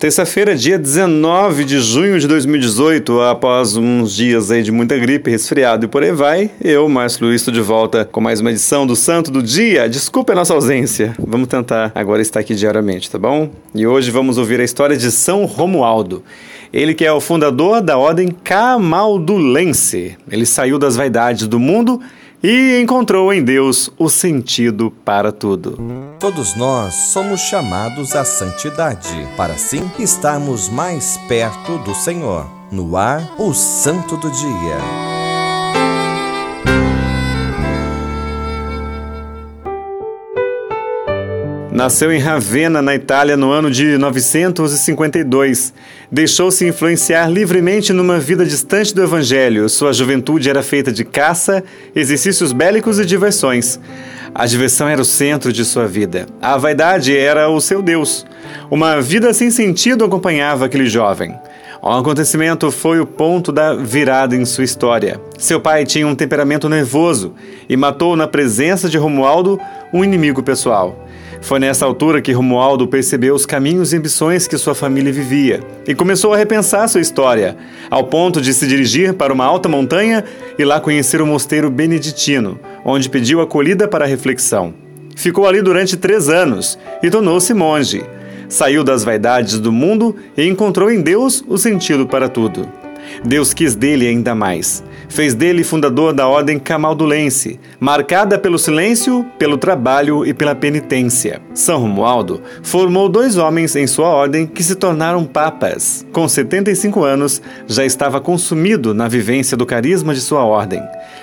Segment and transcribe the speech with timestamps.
[0.00, 5.84] Terça-feira, dia 19 de junho de 2018, após uns dias aí de muita gripe, resfriado
[5.84, 8.96] e por aí vai, eu, Márcio Luiz, estou de volta com mais uma edição do
[8.96, 9.90] Santo do Dia.
[9.90, 13.50] Desculpe a nossa ausência, vamos tentar agora estar aqui diariamente, tá bom?
[13.74, 16.24] E hoje vamos ouvir a história de São Romualdo.
[16.72, 20.16] Ele que é o fundador da Ordem Camaldulense.
[20.32, 22.00] Ele saiu das vaidades do mundo
[22.42, 25.78] e encontrou em Deus o sentido para tudo.
[26.18, 32.46] Todos nós somos chamados à santidade, para assim estarmos mais perto do Senhor.
[32.70, 35.19] No ar, o Santo do Dia.
[41.80, 45.72] Nasceu em Ravenna, na Itália, no ano de 952.
[46.12, 49.66] Deixou-se influenciar livremente numa vida distante do Evangelho.
[49.66, 51.64] Sua juventude era feita de caça,
[51.96, 53.80] exercícios bélicos e diversões.
[54.34, 56.26] A diversão era o centro de sua vida.
[56.42, 58.26] A vaidade era o seu Deus.
[58.70, 61.34] Uma vida sem sentido acompanhava aquele jovem.
[61.82, 65.18] Um acontecimento foi o ponto da virada em sua história.
[65.38, 67.34] Seu pai tinha um temperamento nervoso
[67.68, 69.58] e matou na presença de Romualdo
[69.92, 71.06] um inimigo pessoal.
[71.40, 75.94] Foi nessa altura que Romualdo percebeu os caminhos e ambições que sua família vivia e
[75.94, 77.56] começou a repensar sua história,
[77.90, 80.22] ao ponto de se dirigir para uma alta montanha
[80.58, 84.74] e lá conhecer o mosteiro beneditino, onde pediu acolhida para a reflexão.
[85.16, 88.04] Ficou ali durante três anos e tornou-se monge.
[88.50, 92.89] Saiu das vaidades do mundo e encontrou em Deus o sentido para tudo.
[93.24, 94.82] Deus quis dele ainda mais.
[95.08, 101.40] Fez dele fundador da Ordem Camaldulense, marcada pelo silêncio, pelo trabalho e pela penitência.
[101.52, 106.06] São Romualdo formou dois homens em sua ordem que se tornaram papas.
[106.12, 110.82] Com 75 anos, já estava consumido na vivência do carisma de sua ordem.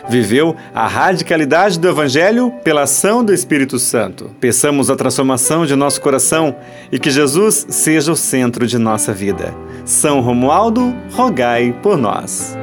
[0.10, 4.32] Viveu a radicalidade do Evangelho pela ação do Espírito Santo.
[4.40, 6.56] Peçamos a transformação de nosso coração
[6.92, 9.54] e que Jesus seja o centro de nossa vida.
[9.88, 12.58] São Romualdo, rogai por nós.